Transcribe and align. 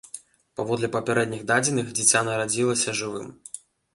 Паводле 0.59 0.87
папярэдніх 0.95 1.43
дадзеных, 1.51 1.91
дзіця 1.99 2.23
нарадзілася 2.31 2.95
жывым. 3.03 3.29